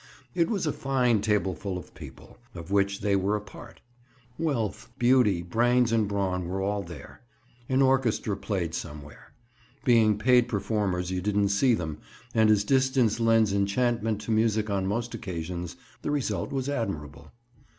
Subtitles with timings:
[0.33, 3.81] It was a fine tableful of people, of which they were a part.
[4.39, 7.21] Wealth, beauty, brains and brawn were all there.
[7.69, 9.35] An orchestra played somewhere.
[9.83, 11.99] Being paid performers you didn't see them
[12.33, 17.31] and as distance lends enchantment to music, on most occasions, the result was admirable.